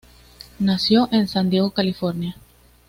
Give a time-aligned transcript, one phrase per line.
[0.57, 2.35] Nació en San Diego, California.